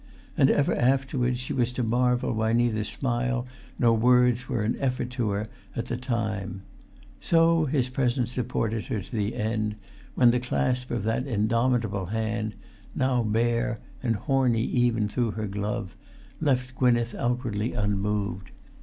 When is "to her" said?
5.11-5.47